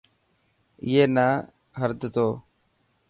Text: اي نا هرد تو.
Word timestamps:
اي 0.85 1.01
نا 1.15 1.27
هرد 1.79 2.01
تو. 2.15 2.27